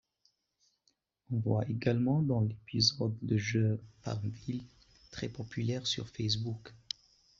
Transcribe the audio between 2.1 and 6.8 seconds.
dans l'épisode le jeu FarmVille, très populaire sur Facebook.